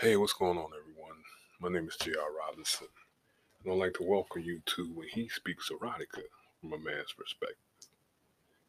[0.00, 1.16] Hey, what's going on, everyone?
[1.58, 2.28] My name is J.R.
[2.46, 2.86] Robinson,
[3.64, 6.22] and I'd like to welcome you to When He Speaks Erotica
[6.60, 7.56] from a Man's Perspective.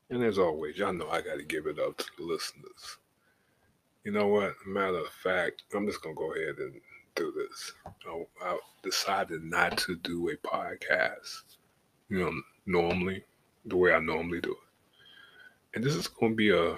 [0.09, 2.97] And as always, y'all know I got to give it up to the listeners.
[4.03, 4.55] You know what?
[4.65, 6.81] Matter of fact, I'm just going to go ahead and
[7.13, 7.73] do this.
[8.07, 11.43] I, I decided not to do a podcast,
[12.09, 12.33] you know,
[12.66, 13.23] normally,
[13.66, 15.75] the way I normally do it.
[15.75, 16.71] And this is going to be a,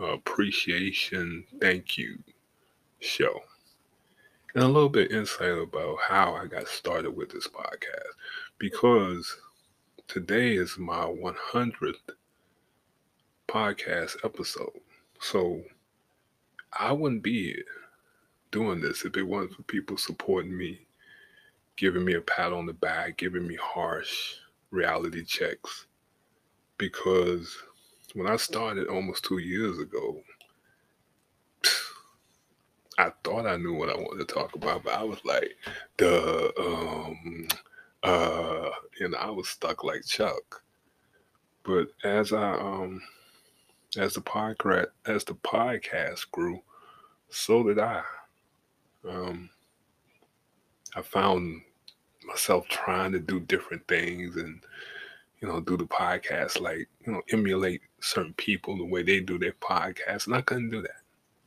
[0.00, 2.18] a appreciation thank you
[3.02, 3.42] show
[4.54, 8.12] and a little bit insight about how I got started with this podcast
[8.58, 9.36] because
[10.08, 11.94] today is my 100th
[13.48, 14.80] podcast episode.
[15.20, 15.62] So
[16.72, 17.62] I wouldn't be
[18.50, 20.86] doing this if it wasn't for people supporting me,
[21.76, 24.34] giving me a pat on the back, giving me harsh
[24.70, 25.86] reality checks.
[26.78, 27.56] Because
[28.14, 30.22] when I started almost two years ago,
[33.02, 35.56] I thought I knew what I wanted to talk about, but I was like,
[35.96, 37.48] the um
[38.04, 40.62] uh you know, I was stuck like Chuck.
[41.64, 43.02] But as I um
[43.96, 46.62] as the podcast as the podcast grew,
[47.28, 48.02] so did I.
[49.08, 49.50] Um
[50.94, 51.62] I found
[52.24, 54.60] myself trying to do different things and
[55.40, 59.38] you know do the podcast like you know emulate certain people the way they do
[59.38, 61.01] their podcast and I couldn't do that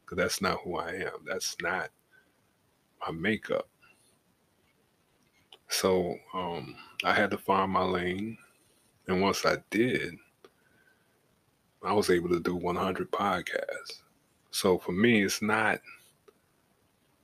[0.06, 1.26] because that's not who I am.
[1.26, 1.90] That's not
[3.06, 3.68] my makeup.
[5.68, 8.38] So um, I had to find my lane,
[9.08, 10.16] and once I did,
[11.84, 14.02] I was able to do 100 podcasts.
[14.52, 15.80] So for me, it's not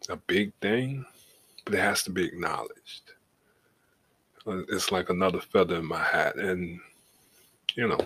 [0.10, 1.06] a big thing,
[1.66, 3.14] but it has to be acknowledged.
[4.46, 6.80] Uh, it's like another feather in my hat, and
[7.76, 8.00] you know,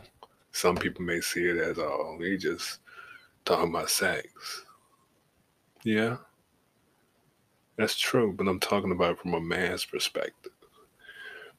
[0.51, 2.79] some people may see it as, oh, he just
[3.45, 4.64] talking about sex.
[5.85, 6.17] Yeah,
[7.77, 10.51] that's true, but I'm talking about it from a man's perspective.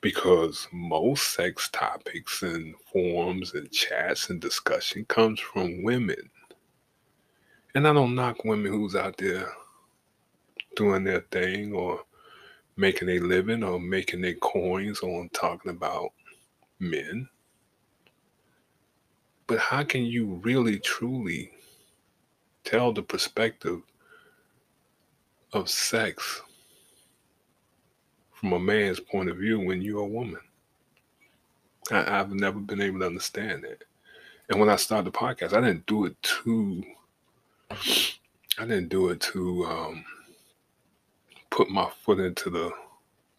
[0.00, 6.30] Because most sex topics and forums and chats and discussion comes from women.
[7.76, 9.52] And I don't knock women who's out there
[10.76, 12.02] doing their thing or
[12.76, 16.12] making a living or making their coins on talking about
[16.80, 17.28] men.
[19.48, 21.50] But how can you really truly
[22.64, 23.80] tell the perspective
[25.56, 26.42] of sex
[28.32, 30.40] from a man's point of view when you're a woman.
[31.90, 33.84] I, have never been able to understand that.
[34.48, 36.84] And when I started the podcast, I didn't do it to
[38.58, 40.04] I didn't do it to um,
[41.50, 42.70] put my foot into the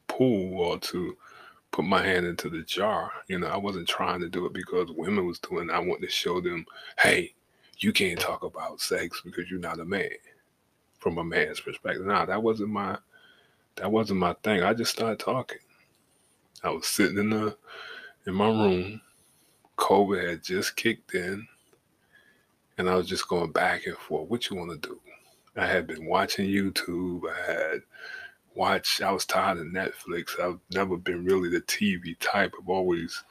[0.08, 1.18] pool or to
[1.72, 3.12] put my hand into the jar.
[3.28, 5.74] You know, I wasn't trying to do it because women was doing it.
[5.74, 6.66] I wanted to show them,
[7.00, 7.34] hey,
[7.80, 10.10] you can't talk about sex because you're not a man
[11.08, 12.06] from a man's perspective.
[12.06, 12.98] Nah, that wasn't my
[13.76, 14.62] that wasn't my thing.
[14.62, 15.60] I just started talking.
[16.64, 17.56] I was sitting in the
[18.26, 19.00] in my room.
[19.78, 21.48] COVID had just kicked in,
[22.78, 24.30] and I was just going back and forth.
[24.30, 25.00] What you want to do?
[25.56, 27.22] I had been watching YouTube.
[27.32, 27.82] I had
[28.54, 29.02] watched.
[29.02, 30.38] I was tired of Netflix.
[30.42, 32.54] I've never been really the TV type.
[32.60, 33.24] I've always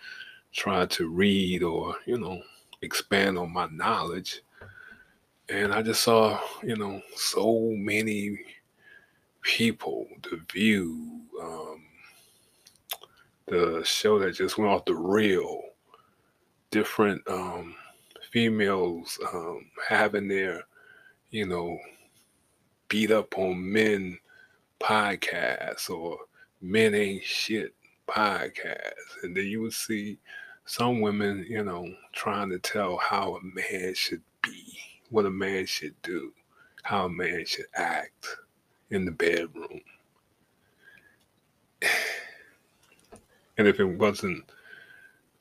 [0.55, 2.41] tried to read or you know
[2.81, 4.41] expand on my knowledge
[5.49, 8.39] and I just saw, you know, so many
[9.43, 11.83] people, the view, um,
[13.47, 15.63] the show that just went off the reel,
[16.71, 17.77] different um,
[18.33, 20.65] females um, having their,
[21.31, 21.79] you know,
[22.89, 24.19] beat up on men
[24.81, 26.19] podcasts or
[26.61, 27.73] men ain't shit
[28.09, 29.23] podcasts.
[29.23, 30.19] And then you would see
[30.65, 34.77] some women, you know, trying to tell how a man should be
[35.11, 36.33] what a man should do,
[36.83, 38.27] how a man should act
[38.91, 39.81] in the bedroom.
[43.59, 44.45] And if it wasn't,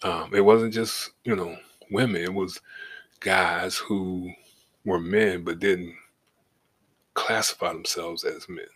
[0.01, 1.57] um, it wasn't just, you know,
[1.91, 2.61] women, it was
[3.19, 4.31] guys who
[4.85, 5.93] were men but didn't
[7.13, 8.67] classify themselves as men,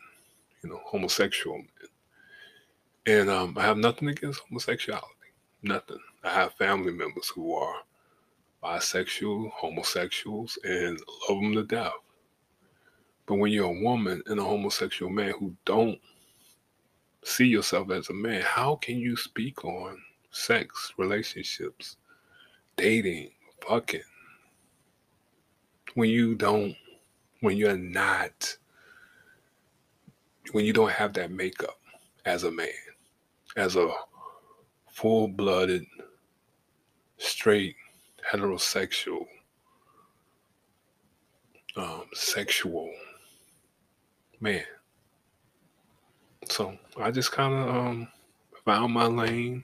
[0.61, 1.65] you know, homosexual men.
[3.05, 5.07] And um, I have nothing against homosexuality,
[5.61, 5.99] nothing.
[6.23, 7.75] I have family members who are
[8.63, 11.93] bisexual, homosexuals, and love them to death.
[13.25, 15.99] But when you're a woman and a homosexual man who don't
[17.23, 20.01] see yourself as a man, how can you speak on
[20.31, 21.97] sex, relationships,
[22.75, 23.31] dating,
[23.67, 24.01] fucking,
[25.93, 26.75] when you don't,
[27.41, 28.57] when you're not,
[30.51, 31.79] when you don't have that makeup
[32.25, 32.67] as a man,
[33.57, 33.89] as a
[34.87, 35.85] full blooded,
[37.17, 37.75] straight
[38.31, 39.25] heterosexual,
[41.75, 42.91] um, sexual
[44.39, 44.63] man.
[46.49, 48.07] So I just kind of um,
[48.65, 49.63] found my lane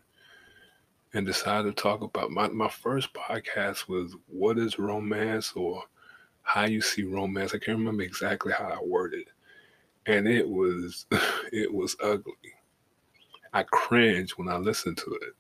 [1.14, 5.82] and decided to talk about my, my first podcast was what is romance or
[6.44, 7.56] how you see romance.
[7.56, 9.28] I can't remember exactly how I worded.
[10.06, 11.08] And it was
[11.52, 12.34] it was ugly.
[13.54, 15.34] I cringe when I listen to it.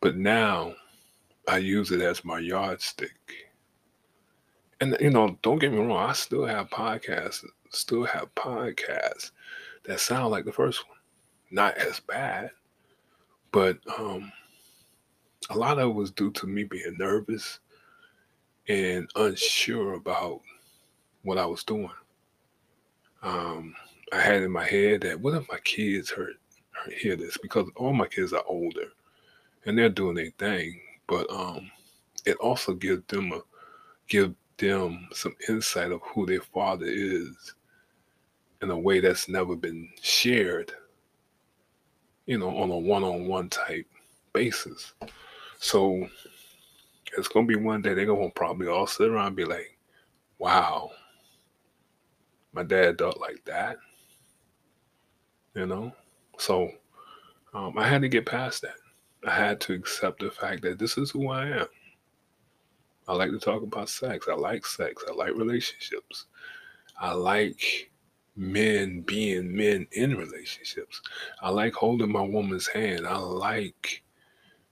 [0.00, 0.74] But now
[1.50, 3.10] I use it as my yardstick.
[4.80, 9.32] And you know, don't get me wrong, I still have podcasts, still have podcasts
[9.82, 10.98] that sound like the first one.
[11.50, 12.52] Not as bad,
[13.50, 14.30] but um
[15.50, 17.58] a lot of it was due to me being nervous
[18.68, 20.42] and unsure about
[21.22, 21.90] what I was doing.
[23.24, 23.74] Um,
[24.12, 26.34] I had in my head that what if my kids heard,
[26.96, 28.92] hear this because all my kids are older
[29.66, 31.68] and they're doing their thing, but um,
[32.24, 33.40] it also gives them a
[34.08, 37.54] give them some insight of who their father is
[38.62, 40.72] in a way that's never been shared,
[42.26, 43.86] you know, on a one-on-one type
[44.32, 44.92] basis.
[45.58, 46.08] So
[47.18, 49.76] it's gonna be one day they're gonna probably all sit around and be like,
[50.38, 50.90] wow,
[52.52, 53.78] my dad thought like that.
[55.54, 55.92] You know?
[56.38, 56.70] So
[57.52, 58.76] um, I had to get past that.
[59.26, 61.66] I had to accept the fact that this is who I am.
[63.06, 64.26] I like to talk about sex.
[64.30, 65.04] I like sex.
[65.08, 66.26] I like relationships.
[66.98, 67.90] I like
[68.36, 71.02] men being men in relationships.
[71.42, 73.06] I like holding my woman's hand.
[73.06, 74.02] I like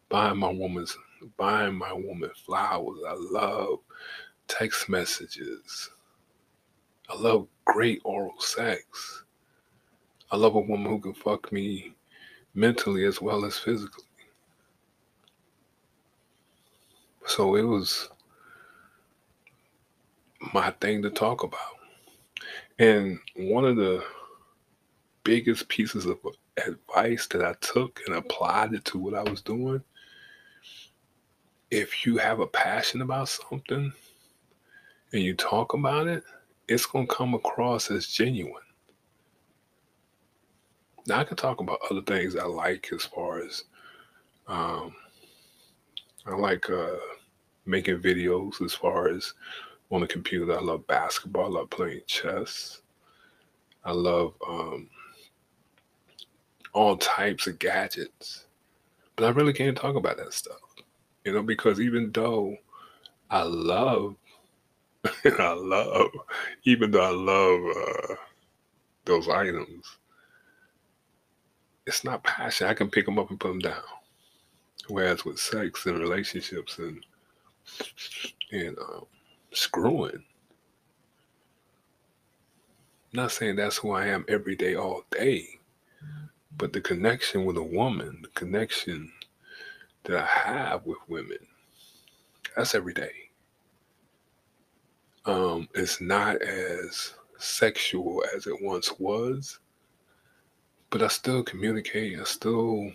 [0.09, 0.97] buying my woman's
[1.37, 3.01] buying my woman flowers.
[3.07, 3.81] I love
[4.47, 5.91] text messages.
[7.09, 9.25] I love great oral sex.
[10.31, 11.95] I love a woman who can fuck me
[12.55, 14.08] mentally as well as physically.
[17.29, 18.09] So it was
[20.53, 21.61] my thing to talk about.
[22.79, 24.03] And one of the
[25.23, 26.19] biggest pieces of
[26.67, 29.83] advice that I took and applied it to what I was doing
[31.71, 33.93] if you have a passion about something
[35.13, 36.25] and you talk about it,
[36.67, 38.55] it's going to come across as genuine.
[41.07, 43.65] Now, I can talk about other things I like as far as
[44.47, 44.95] um,
[46.27, 46.97] I like uh,
[47.69, 49.35] making videos as far as
[49.91, 50.57] on the computer.
[50.57, 51.45] I love basketball.
[51.45, 52.83] I love playing chess.
[53.85, 54.89] I love um,
[56.73, 58.45] all types of gadgets.
[59.17, 60.59] But I really can't talk about that stuff
[61.29, 62.57] you know, because even though
[63.31, 64.17] I love,
[65.25, 66.11] I love,
[66.65, 68.15] even though I love uh,
[69.05, 69.85] those items,
[71.87, 72.67] it's not passion.
[72.67, 73.83] I can pick them up and put them down.
[74.89, 77.05] Whereas with sex and relationships and
[78.53, 79.07] and um,
[79.53, 80.25] screwing,
[83.13, 85.59] not saying that's who I am every day, all day,
[86.57, 89.13] but the connection with a woman, the connection
[90.05, 91.39] that I have with women,
[92.57, 93.13] that's every day.
[95.25, 99.59] Um, it's not as sexual as it once was,
[100.91, 102.19] but I still communicate.
[102.19, 102.91] I still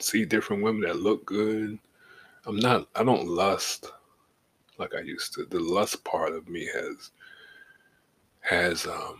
[0.00, 1.78] see different women that look good.
[2.46, 3.92] I'm not, I don't lust
[4.78, 5.46] like I used to.
[5.46, 7.10] The lust part of me has,
[8.40, 9.18] has, um,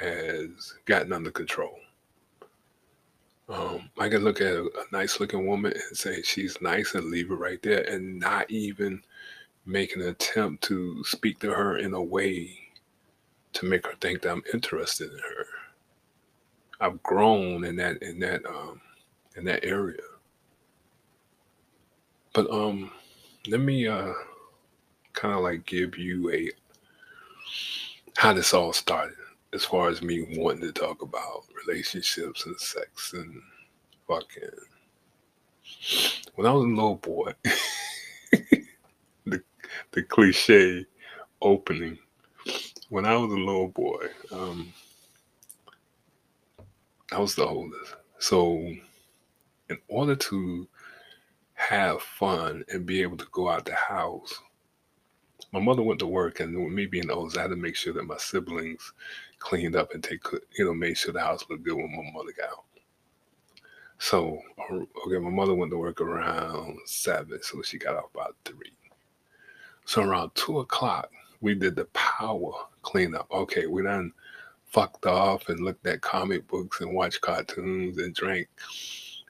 [0.00, 1.78] has gotten under control.
[3.48, 7.10] Um, I can look at a, a nice looking woman and say she's nice and
[7.10, 9.02] leave it right there and not even
[9.66, 12.50] make an attempt to speak to her in a way
[13.54, 15.46] to make her think that I'm interested in her.
[16.80, 18.80] I've grown in that in that um
[19.36, 20.02] in that area.
[22.34, 22.92] But um
[23.48, 24.12] let me uh
[25.14, 26.50] kind of like give you a
[28.16, 29.16] how this all started
[29.52, 33.40] as far as me wanting to talk about relationships and sex and
[34.08, 34.50] fucking.
[36.34, 37.32] When I was a little boy,
[39.26, 39.42] the
[39.92, 40.86] the cliche
[41.42, 41.98] opening.
[42.88, 44.72] When I was a little boy, um,
[47.12, 47.94] I was the oldest.
[48.18, 48.58] So,
[49.70, 50.68] in order to
[51.68, 54.40] have fun and be able to go out the house
[55.54, 57.92] my mother went to work, and with me being old, I had to make sure
[57.92, 58.92] that my siblings
[59.38, 60.24] cleaned up and take,
[60.58, 62.64] you know, made sure the house looked good when my mother got out.
[63.98, 68.72] So, okay, my mother went to work around seven, so she got off about three.
[69.84, 72.52] So around two o'clock, we did the power
[72.82, 73.28] cleanup.
[73.30, 74.12] Okay, we done
[74.64, 78.48] fucked off and looked at comic books and watched cartoons and drank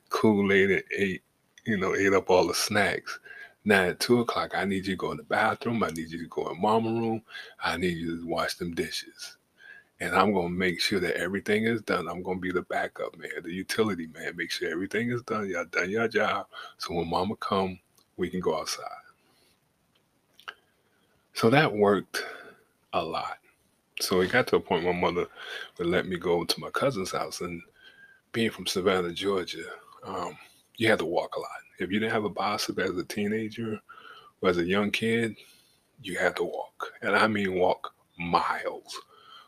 [0.08, 1.22] Kool Aid and ate,
[1.66, 3.18] you know, ate up all the snacks.
[3.64, 5.82] Now at two o'clock, I need you to go in the bathroom.
[5.82, 7.22] I need you to go in mama room.
[7.62, 9.38] I need you to wash them dishes.
[10.00, 12.08] And I'm gonna make sure that everything is done.
[12.08, 14.36] I'm gonna be the backup man, the utility man.
[14.36, 15.48] Make sure everything is done.
[15.48, 16.46] Y'all done your job.
[16.78, 17.78] So when mama come,
[18.16, 18.84] we can go outside.
[21.32, 22.24] So that worked
[22.92, 23.38] a lot.
[24.00, 25.26] So it got to a point my mother
[25.78, 27.40] would let me go to my cousin's house.
[27.40, 27.62] And
[28.32, 29.64] being from Savannah, Georgia,
[30.04, 30.36] um,
[30.76, 31.48] you had to walk a lot.
[31.78, 33.80] If you didn't have a bicycle as a teenager
[34.40, 35.36] or as a young kid,
[36.02, 36.92] you had to walk.
[37.02, 38.96] And I mean walk miles.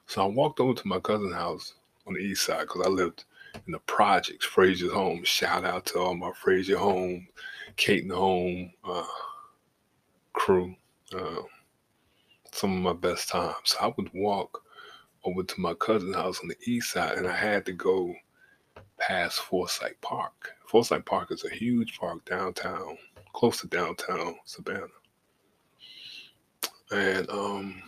[0.07, 1.75] So I walked over to my cousin's house
[2.07, 3.25] on the east side because I lived
[3.67, 5.25] in the projects, Frazier's home.
[5.25, 7.27] Shout out to all my Frazier home,
[7.77, 9.05] Kayton home uh,
[10.33, 10.75] crew.
[11.15, 11.43] Uh,
[12.53, 13.55] some of my best times.
[13.65, 14.63] So I would walk
[15.25, 18.15] over to my cousin's house on the east side, and I had to go
[18.99, 20.53] past Forsyth Park.
[20.67, 22.99] Forsyth Park is a huge park downtown,
[23.33, 24.87] close to downtown Savannah.
[26.91, 27.83] And um,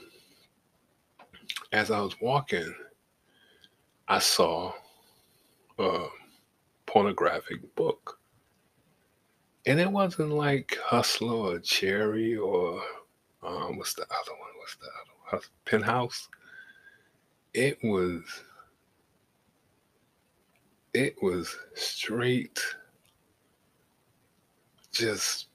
[1.73, 2.75] as I was walking,
[4.07, 4.73] I saw
[5.79, 6.07] a
[6.87, 8.19] pornographic book.
[9.67, 12.81] And it wasn't like Hustler or Cherry or
[13.43, 14.51] um, what's the other one?
[14.59, 15.43] What's the other one?
[15.65, 16.29] Penthouse.
[17.55, 18.23] It was
[20.99, 22.61] it was straight
[24.91, 25.47] just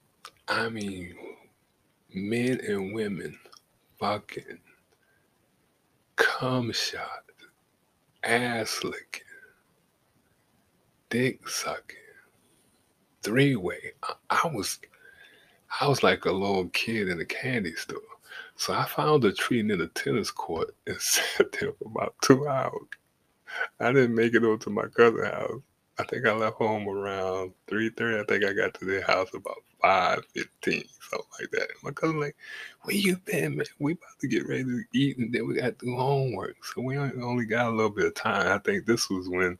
[0.48, 1.14] I mean
[2.14, 3.38] men and women
[4.00, 4.58] fucking
[6.16, 7.24] cum shot,
[8.22, 9.22] ass licking,
[11.10, 11.96] dick sucking,
[13.22, 13.92] three way.
[14.02, 14.80] I, I was
[15.78, 17.98] I was like a little kid in a candy store.
[18.56, 22.48] So I found a tree near the tennis court and sat there for about two
[22.48, 22.88] hours.
[23.80, 25.60] I didn't make it over to my cousin's house.
[25.98, 28.20] I think I left home around 3.30.
[28.20, 30.24] I think I got to their house about 5.15,
[30.64, 31.68] something like that.
[31.84, 32.36] My cousin like,
[32.82, 33.66] where you been, man?
[33.78, 36.64] We about to get ready to eat and then we got to do homework.
[36.64, 38.48] So we only got a little bit of time.
[38.48, 39.56] I think this was when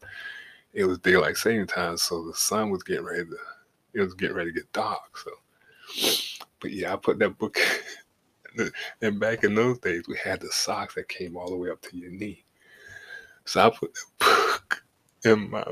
[0.72, 1.96] it was daylight saving time.
[1.98, 3.36] So the sun was getting ready to,
[3.92, 5.16] it was getting ready to get dark.
[5.16, 5.30] So
[6.60, 7.58] but yeah, I put that book.
[9.02, 11.82] and back in those days, we had the socks that came all the way up
[11.82, 12.43] to your knee.
[13.44, 14.82] So I put that book
[15.24, 15.64] in my,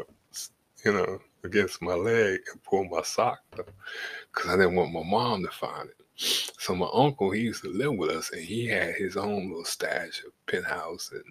[0.85, 5.43] you know, against my leg and pulled my sock because I didn't want my mom
[5.43, 5.97] to find it.
[6.17, 9.65] So my uncle, he used to live with us, and he had his own little
[9.65, 11.25] stash of penthouse and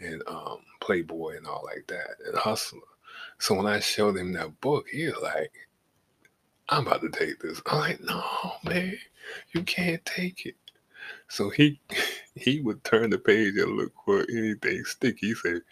[0.00, 2.80] and um, Playboy and all like that, and Hustler.
[3.38, 5.50] So when I showed him that book, he was like,
[6.68, 7.60] I'm about to take this.
[7.66, 8.22] I'm like, no,
[8.64, 8.96] man,
[9.52, 10.54] you can't take it.
[11.28, 11.80] So he
[12.38, 15.28] he would turn the page and look for anything sticky.
[15.28, 15.62] He said,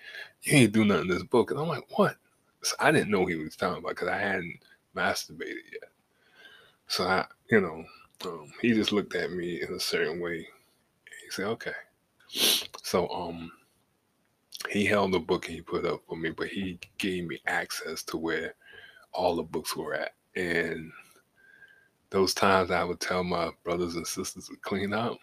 [0.43, 1.51] You ain't do nothing in this book.
[1.51, 2.17] And I'm like, What?
[2.63, 4.59] So I didn't know he was talking about because I hadn't
[4.97, 5.91] masturbated yet.
[6.89, 7.85] So I, you know,
[8.25, 10.39] um, he just looked at me in a certain way.
[10.39, 11.73] he said, Okay.
[12.83, 13.51] So um
[14.71, 18.03] he held the book and he put up for me, but he gave me access
[18.05, 18.55] to where
[19.13, 20.13] all the books were at.
[20.35, 20.91] And
[22.11, 25.19] those times I would tell my brothers and sisters to clean up,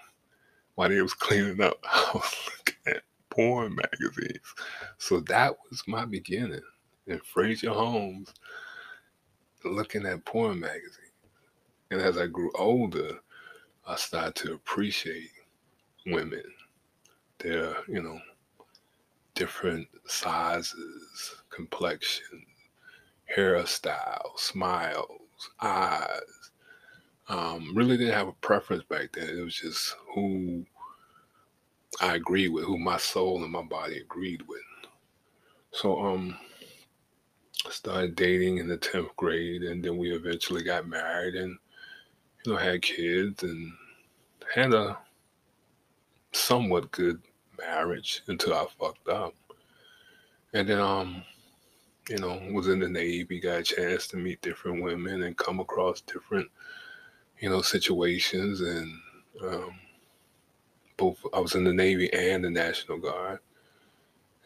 [0.75, 4.53] while they was cleaning up, I was looking at porn magazines.
[4.98, 6.62] So that was my beginning
[7.08, 8.34] in Frazier Homes,
[9.63, 11.00] looking at porn magazines.
[11.92, 13.20] And as I grew older,
[13.86, 15.30] I started to appreciate
[16.06, 16.44] women,
[17.39, 18.20] their, you know,
[19.36, 22.46] different sizes, complexion,
[23.36, 26.51] hairstyles, smiles, eyes.
[27.30, 29.30] Um, really didn't have a preference back then.
[29.30, 30.65] It was just who
[32.01, 34.62] I agreed with, who my soul and my body agreed with.
[35.72, 36.38] So um
[37.70, 41.58] started dating in the 10th grade and then we eventually got married and
[42.46, 43.72] you know had kids and
[44.53, 44.98] had a
[46.34, 47.22] somewhat good
[47.58, 49.34] marriage until I fucked up.
[50.53, 51.24] And then um
[52.10, 55.60] you know, was in the Navy, got a chance to meet different women and come
[55.60, 56.50] across different,
[57.43, 58.62] you know, situations.
[58.62, 58.93] And
[59.41, 59.73] um,
[60.95, 63.39] both, I was in the Navy and the National Guard,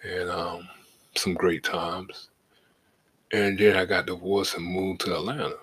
[0.03, 0.67] and um,
[1.15, 2.29] some great times.
[3.31, 5.57] And then I got divorced and moved to Atlanta.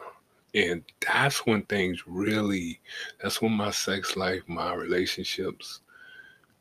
[0.54, 2.78] And that's when things really,
[3.20, 5.80] that's when my sex life, my relationships,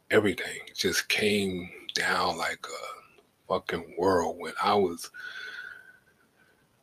[0.09, 4.55] everything just came down like a fucking whirlwind.
[4.63, 5.11] I was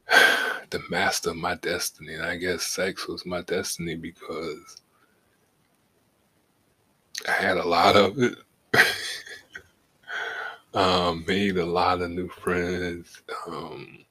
[0.70, 2.14] the master of my destiny.
[2.14, 4.82] And I guess sex was my destiny because
[7.28, 8.38] I had a lot of it.
[10.74, 13.22] um, made a lot of new friends.
[13.46, 14.04] Um,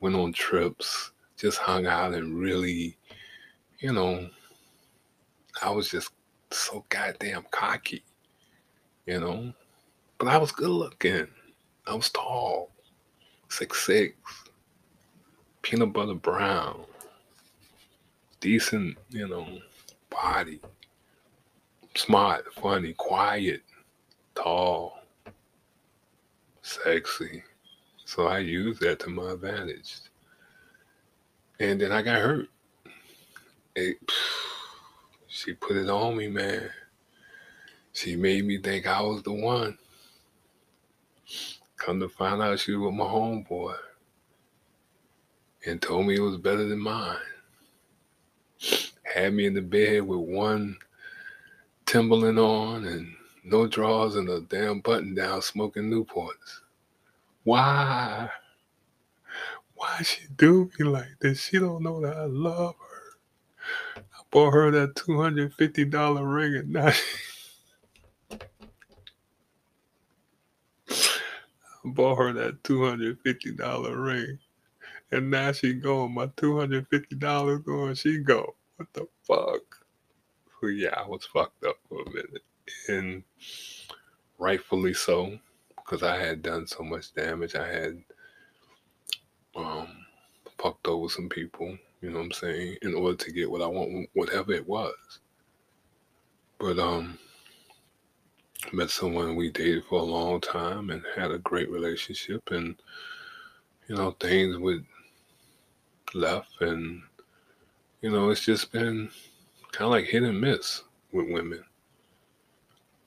[0.00, 2.96] went on trips, just hung out and really,
[3.80, 4.28] you know,
[5.62, 6.10] I was just
[6.50, 8.04] so goddamn cocky,
[9.06, 9.52] you know.
[10.18, 11.28] But I was good looking.
[11.86, 12.70] I was tall,
[13.48, 14.14] six six,
[15.66, 16.80] peanut butter brown,
[18.38, 19.44] decent, you know,
[20.08, 20.60] body,
[21.96, 23.62] smart, funny, quiet,
[24.36, 24.96] tall,
[26.62, 27.42] sexy.
[28.04, 29.96] So I used that to my advantage.
[31.58, 32.48] And then I got hurt.
[33.74, 33.96] It,
[35.26, 36.70] she put it on me, man.
[37.92, 39.76] She made me think I was the one.
[41.76, 43.74] Come to find out she was with my homeboy.
[45.66, 47.16] And told me it was better than mine.
[49.02, 50.76] Had me in the bed with one
[51.86, 56.60] Timberland on and no drawers and a damn button down smoking Newports.
[57.42, 58.30] Why?
[59.74, 61.42] Why she do me like this?
[61.42, 63.18] She don't know that I love her.
[63.96, 67.02] I bought her that $250 ring and now she
[71.84, 74.38] I bought her that $250 ring.
[75.12, 78.54] And now she going, my $250 going, she go.
[78.76, 79.62] What the fuck?
[80.60, 82.42] So yeah, I was fucked up for a minute.
[82.88, 83.22] And
[84.38, 85.38] rightfully so,
[85.76, 87.54] because I had done so much damage.
[87.54, 88.02] I had
[89.56, 89.88] um
[90.60, 93.66] fucked over some people, you know what I'm saying, in order to get what I
[93.66, 94.94] want, whatever it was.
[96.58, 97.18] But um
[98.72, 102.76] met someone we dated for a long time and had a great relationship and
[103.88, 104.84] you know things would
[106.14, 107.02] left and
[108.00, 109.10] you know it's just been
[109.72, 111.62] kind of like hit and miss with women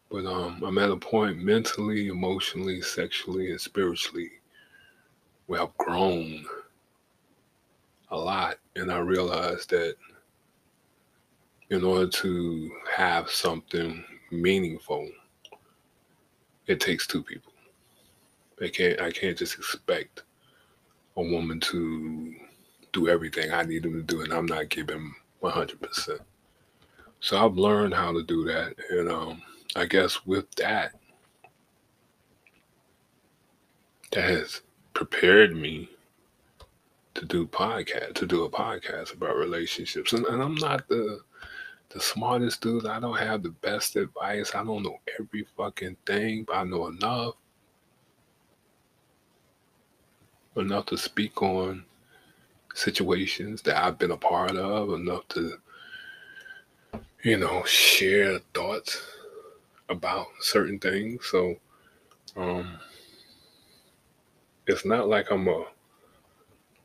[0.10, 4.30] but um i'm at a point mentally emotionally sexually and spiritually
[5.48, 6.46] where i've grown
[8.12, 9.96] a lot and i realized that
[11.70, 15.08] in order to have something meaningful
[16.70, 17.52] it takes two people.
[18.62, 20.24] I can't I can't just expect
[21.18, 22.36] a woman to
[22.94, 26.20] do everything I need them to do and I'm not giving 100%.
[27.20, 29.42] So I've learned how to do that and um
[29.76, 30.94] I guess with that
[34.12, 34.62] that has
[34.94, 35.90] prepared me
[37.14, 41.20] to do podcast to do a podcast about relationships and, and I'm not the
[41.90, 42.86] the smartest dude.
[42.86, 44.54] I don't have the best advice.
[44.54, 47.34] I don't know every fucking thing, but I know enough.
[50.56, 51.84] Enough to speak on
[52.74, 55.58] situations that I've been a part of, enough to,
[57.24, 59.02] you know, share thoughts
[59.90, 61.26] about certain things.
[61.30, 61.56] So,
[62.36, 62.78] um,
[64.68, 65.66] it's not like I'm a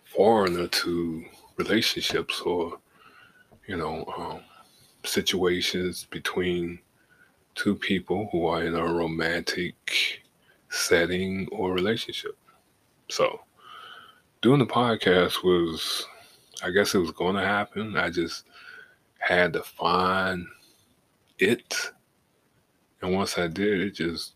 [0.04, 1.24] foreigner to
[1.56, 2.78] relationships or,
[3.66, 4.40] you know, um,
[5.04, 6.78] situations between
[7.54, 10.22] two people who are in a romantic
[10.70, 12.36] setting or relationship.
[13.10, 13.40] So,
[14.44, 16.06] doing the podcast was,
[16.62, 17.96] I guess it was going to happen.
[17.96, 18.44] I just
[19.18, 20.46] had to find
[21.38, 21.74] it.
[23.00, 24.34] And once I did, it just,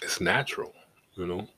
[0.00, 0.72] it's natural,
[1.16, 1.48] you know?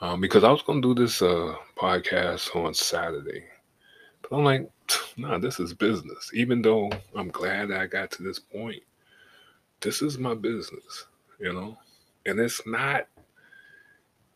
[0.00, 3.44] Um, because I was going to do this uh, podcast on Saturday.
[4.22, 4.70] But I'm like,
[5.18, 6.30] nah, this is business.
[6.32, 8.82] Even though I'm glad I got to this point,
[9.82, 11.04] this is my business,
[11.38, 11.76] you know?
[12.24, 13.06] And it's not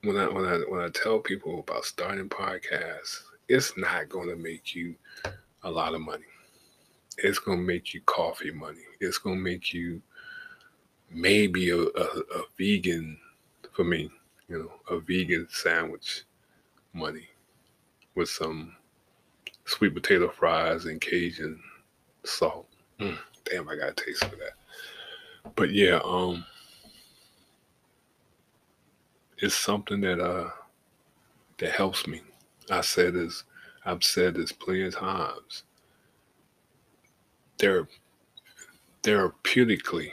[0.07, 4.75] when I when I when I tell people about starting podcasts, it's not gonna make
[4.75, 4.95] you
[5.65, 6.25] a lot of money.
[7.19, 8.85] It's gonna make you coffee money.
[9.01, 10.01] It's gonna make you
[11.11, 13.19] maybe a, a, a vegan
[13.73, 14.11] for me,
[14.49, 16.23] you know, a vegan sandwich
[16.93, 17.29] money
[18.15, 18.75] with some
[19.65, 21.61] sweet potato fries and Cajun
[22.25, 22.67] salt.
[23.01, 25.53] Mm, damn, I got a taste for that.
[25.55, 26.45] But yeah, um,
[29.39, 30.51] it's something that uh
[31.59, 32.21] that helps me.
[32.71, 33.45] I said this,
[33.85, 35.63] I've said this plenty of times.
[37.59, 37.89] They're
[39.03, 40.11] therapeutically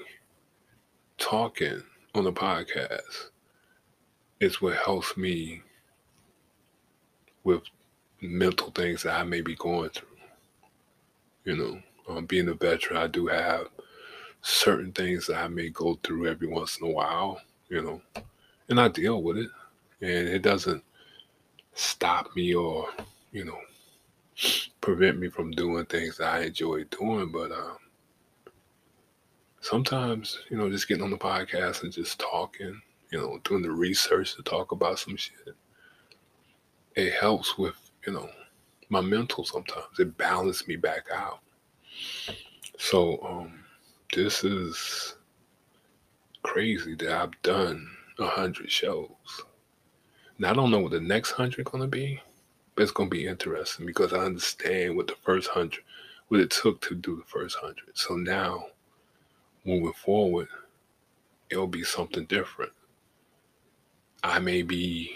[1.18, 1.84] talking
[2.16, 3.30] on the podcast
[4.40, 5.62] is what helps me
[7.44, 7.64] with
[8.22, 10.08] mental things that I may be going through.
[11.44, 13.68] You know, um, being a veteran, I do have
[14.42, 18.02] certain things that I may go through every once in a while, you know,
[18.70, 19.50] and I deal with it.
[20.02, 20.84] And it doesn't
[21.74, 22.88] stop me or,
[23.32, 23.60] you know,
[24.82, 27.32] prevent me from doing things I enjoy doing.
[27.32, 27.78] But um,
[29.62, 33.72] sometimes, you know, just getting on the podcast and just talking, you know, doing the
[33.72, 35.56] research to talk about some shit,
[36.96, 38.30] it helps with you know,
[38.90, 40.00] my mental sometimes.
[40.00, 41.40] It balances me back out.
[42.78, 43.64] So um
[44.14, 45.16] this is
[46.44, 49.10] crazy that I've done hundred shows.
[50.38, 52.20] Now I don't know what the next hundred gonna be,
[52.76, 55.84] but it's gonna be interesting because I understand what the first hundred,
[56.28, 57.96] what it took to do the first hundred.
[57.96, 58.66] So now,
[59.66, 60.48] moving forward,
[61.50, 62.72] it'll be something different.
[64.24, 65.12] I may be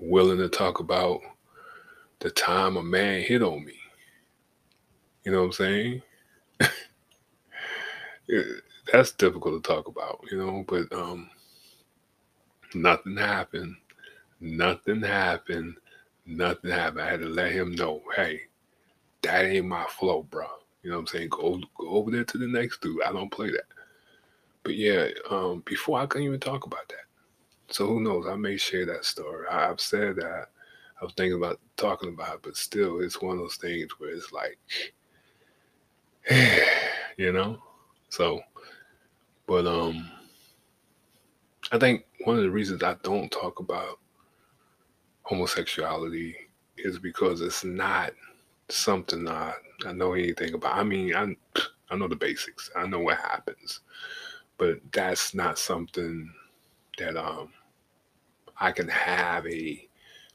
[0.00, 1.20] willing to talk about
[2.20, 3.74] the time a man hit on me.
[5.24, 6.02] You know what I'm saying?
[8.92, 11.30] That's difficult to talk about, you know, but um
[12.74, 13.76] nothing happened.
[14.40, 15.76] Nothing happened.
[16.26, 17.02] Nothing happened.
[17.02, 18.42] I had to let him know, hey,
[19.22, 20.46] that ain't my flow, bro.
[20.82, 21.28] You know what I'm saying?
[21.30, 23.02] Go go over there to the next dude.
[23.02, 23.66] I don't play that.
[24.62, 27.74] But yeah, um, before I couldn't even talk about that.
[27.74, 28.26] So who knows?
[28.26, 29.46] I may share that story.
[29.50, 30.48] I, I've said that.
[31.00, 34.10] I was thinking about talking about it, but still, it's one of those things where
[34.10, 34.58] it's like,
[37.16, 37.58] you know.
[38.08, 38.40] So,
[39.48, 40.10] but um,
[41.72, 43.98] I think one of the reasons I don't talk about
[45.22, 46.36] homosexuality
[46.78, 48.12] is because it's not
[48.68, 49.54] something I
[49.86, 50.76] I know anything about.
[50.76, 51.34] I mean, I
[51.90, 52.70] I know the basics.
[52.76, 53.80] I know what happens,
[54.58, 56.32] but that's not something
[56.98, 57.50] that um
[58.60, 59.88] I can have a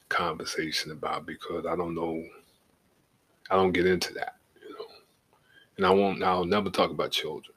[0.09, 2.23] conversation about because I don't know.
[3.51, 4.85] I don't get into that, you know,
[5.77, 6.23] and I won't.
[6.23, 7.52] I'll never talk about children.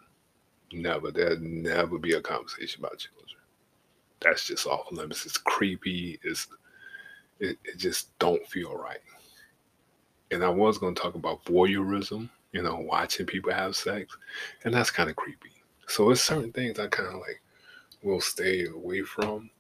[0.72, 1.10] Never.
[1.10, 3.38] There'll never be a conversation about children.
[4.20, 5.26] That's just off limits.
[5.26, 6.18] It's creepy.
[6.22, 6.48] It's
[7.38, 9.00] it, it just don't feel right.
[10.30, 14.16] And I was going to talk about voyeurism, you know, watching people have sex,
[14.64, 15.50] and that's kind of creepy.
[15.86, 17.40] So it's certain things I kind of like
[18.02, 19.50] will stay away from.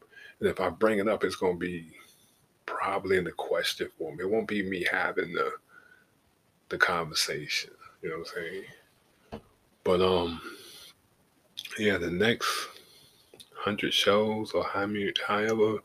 [0.40, 1.90] And if I bring it up, it's going to be
[2.66, 4.20] probably in the question form.
[4.20, 5.52] It won't be me having the
[6.68, 7.70] the conversation.
[8.02, 8.64] You know what I'm saying?
[9.84, 10.40] But um,
[11.78, 12.48] yeah, the next
[13.54, 15.78] hundred shows or how many, however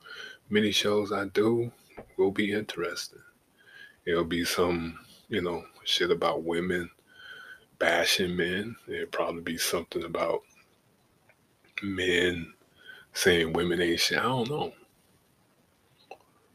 [0.49, 1.71] many shows I do
[2.17, 3.19] will be interesting.
[4.05, 4.99] It'll be some,
[5.29, 6.89] you know, shit about women
[7.79, 8.75] bashing men.
[8.87, 10.41] It'll probably be something about
[11.83, 12.53] men
[13.13, 14.19] saying women ain't shit.
[14.19, 14.73] I don't know.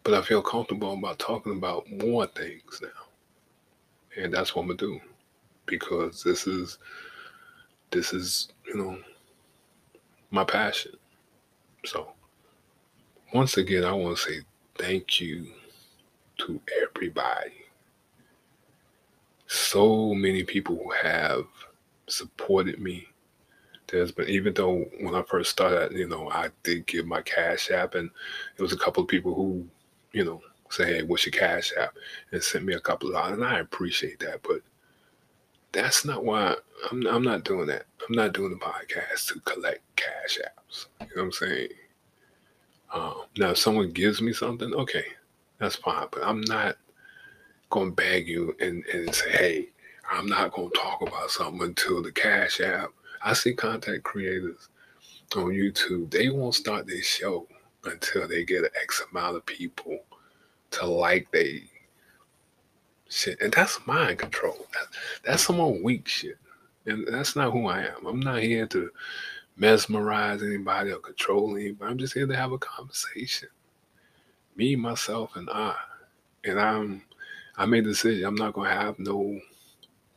[0.03, 4.22] But I feel comfortable about talking about more things now.
[4.22, 5.01] And that's what I'm gonna do.
[5.66, 6.79] Because this is
[7.90, 8.99] this is, you know,
[10.37, 10.92] my passion.
[11.85, 12.12] So
[13.35, 14.40] once again I wanna say
[14.77, 15.46] thank you
[16.38, 17.53] to everybody.
[19.49, 21.46] So many people who have
[22.09, 23.09] supported me
[23.88, 27.70] there's been even though when I first started, you know, I did give my cash
[27.70, 28.11] app, and
[28.57, 29.66] it was a couple of people who,
[30.12, 31.94] you know, say, "Hey, what's your cash app?"
[32.33, 34.42] and sent me a couple of dollars, and I appreciate that.
[34.42, 34.62] But
[35.76, 36.54] that's not why
[36.90, 37.06] I'm.
[37.06, 37.84] I'm not doing that.
[38.08, 40.86] I'm not doing the podcast to collect cash apps.
[41.00, 41.68] You know what I'm saying?
[42.92, 45.04] Um, now, if someone gives me something, okay,
[45.58, 46.06] that's fine.
[46.10, 46.76] But I'm not
[47.70, 49.68] going to beg you and, and say, "Hey,
[50.10, 52.90] I'm not going to talk about something until the cash app."
[53.22, 54.68] I see content creators
[55.34, 57.46] on YouTube, they won't start their show
[57.84, 59.98] until they get an X amount of people
[60.70, 61.64] to like they
[63.09, 63.40] shit.
[63.40, 64.66] And that's mind control.
[64.73, 66.38] That's, that's some weak shit.
[66.87, 68.07] And that's not who I am.
[68.07, 68.90] I'm not here to
[69.57, 71.90] mesmerize anybody or control anybody.
[71.90, 73.49] I'm just here to have a conversation.
[74.57, 75.75] Me, myself, and I.
[76.45, 77.03] And I'm
[77.57, 79.40] I made the decision I'm not gonna have no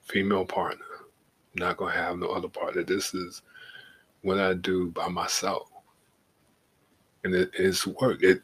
[0.03, 0.85] female partner
[1.55, 2.83] not gonna have no other partner.
[2.83, 3.41] This is
[4.21, 5.69] what I do by myself,
[7.23, 8.23] and it, it's work.
[8.23, 8.41] It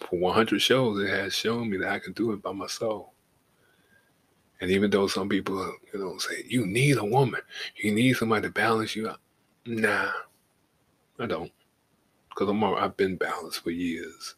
[0.00, 3.06] for 100 shows, it has shown me that I can do it by myself.
[4.60, 5.56] And even though some people,
[5.92, 7.40] you know, say you need a woman,
[7.76, 9.20] you need somebody to balance you out.
[9.66, 10.10] Nah,
[11.18, 11.52] I don't,
[12.30, 14.34] because I'm I've been balanced for years.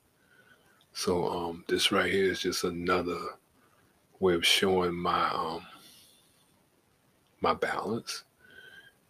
[0.92, 3.18] So um, this right here is just another
[4.18, 5.62] way of showing my um
[7.40, 8.24] my balance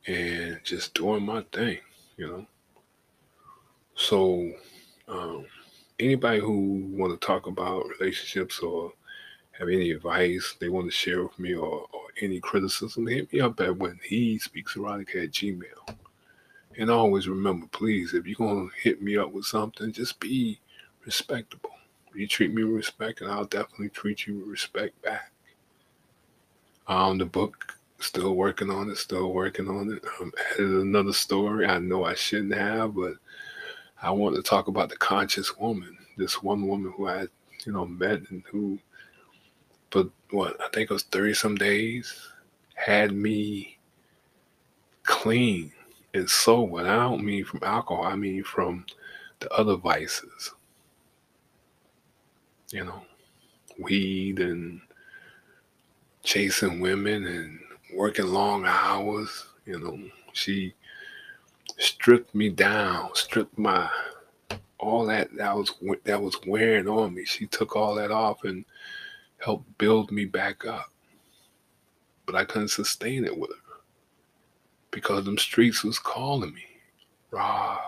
[0.07, 1.79] and just doing my thing,
[2.17, 2.47] you know.
[3.95, 4.51] So,
[5.09, 5.47] um,
[5.99, 8.93] anybody who want to talk about relationships or
[9.61, 13.41] have any advice they want to share with me or, or any criticism, hit me
[13.41, 15.97] up at when he speaks erotica at Gmail.
[16.77, 20.59] And always remember, please, if you're gonna hit me up with something, just be
[21.05, 21.71] respectable.
[22.15, 25.31] You treat me with respect, and I'll definitely treat you with respect back.
[26.89, 28.97] Um, the book Still working on it.
[28.97, 30.03] Still working on it.
[30.21, 31.67] Um, added another story.
[31.67, 33.15] I know I shouldn't have, but
[34.01, 35.99] I want to talk about the conscious woman.
[36.17, 37.27] This one woman who I,
[37.67, 38.79] you know, met and who
[39.91, 42.29] for what I think it was 30 some days,
[42.75, 43.79] had me
[45.03, 45.73] clean
[46.15, 46.81] and sober.
[46.81, 48.87] And I don't mean from alcohol, I mean from
[49.41, 50.53] the other vices.
[52.73, 53.03] You know,
[53.79, 54.81] weed and
[56.23, 57.59] chasing women and
[57.95, 59.47] working long hours.
[59.67, 59.99] You know,
[60.33, 60.75] she
[61.79, 63.89] stripped me down, stripped my
[64.79, 65.73] all that that was
[66.05, 67.25] that was wearing on me.
[67.25, 68.65] She took all that off and
[69.41, 70.93] helped build me back up.
[72.27, 73.57] But I couldn't sustain it with her
[74.91, 76.65] because them streets was calling me.
[77.31, 77.79] Rob,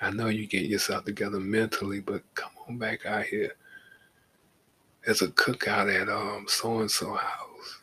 [0.00, 3.52] I know you get yourself together mentally, but come on back out here.
[5.04, 7.80] There's a cookout at um so and so house.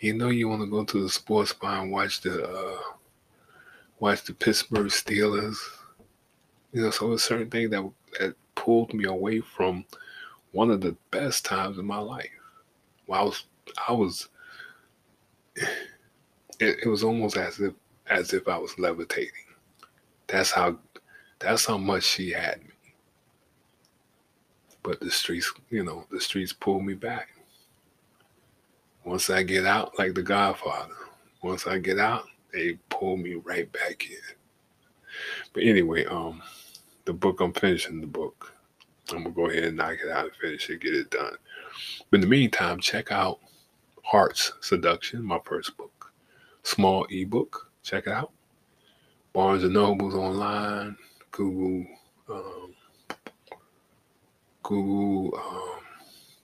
[0.00, 2.78] You know you want to go to the sports bar and watch the uh,
[3.98, 5.56] watch the Pittsburgh Steelers.
[6.72, 9.84] You know, so a certain thing that that pulled me away from
[10.52, 12.30] one of the best times in my life.
[13.06, 13.44] Well, I was
[13.88, 14.28] I was
[15.56, 17.74] it, it was almost as if
[18.08, 19.32] as if I was levitating.
[20.26, 20.78] That's how
[21.38, 22.70] that's how much she had me.
[24.82, 27.28] But the streets, you know, the streets pulled me back.
[29.04, 30.94] Once I get out, like the Godfather,
[31.42, 34.16] once I get out, they pull me right back in.
[35.52, 36.42] But anyway, um,
[37.04, 38.52] the book I'm finishing the book.
[39.10, 41.36] I'm gonna go ahead and knock it out and finish it, get it done.
[42.10, 43.40] But in the meantime, check out
[44.02, 46.12] Heart's Seduction, my first book.
[46.62, 47.70] Small ebook.
[47.82, 48.32] Check it out.
[49.34, 50.96] Barnes and Nobles online,
[51.32, 51.86] Google,
[52.30, 52.74] um,
[54.62, 55.80] Google um,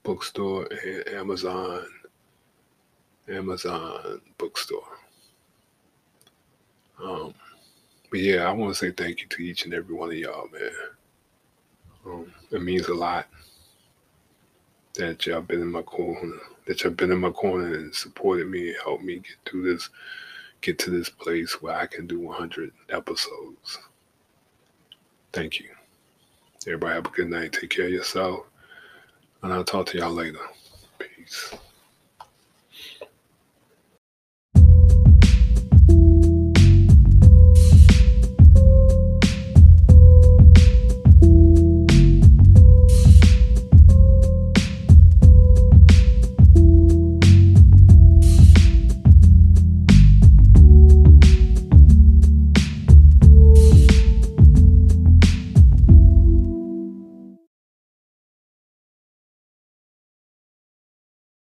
[0.03, 1.85] bookstore, and Amazon,
[3.27, 4.97] Amazon bookstore.
[7.03, 7.33] Um,
[8.11, 10.49] but yeah, I want to say thank you to each and every one of y'all,
[10.51, 10.71] man.
[12.05, 13.27] Um, it means a lot
[14.95, 18.69] that y'all been in my corner, that y'all been in my corner and supported me
[18.69, 19.89] and helped me get through this,
[20.59, 23.79] get to this place where I can do 100 episodes.
[25.31, 25.69] Thank you.
[26.67, 27.53] Everybody have a good night.
[27.53, 28.41] Take care of yourself.
[29.41, 30.37] And I'll talk to y'all later.
[30.99, 31.53] Peace.